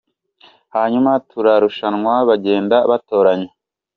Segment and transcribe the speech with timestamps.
[0.75, 3.51] Hanyuma turarushanwa bagenda batoranya.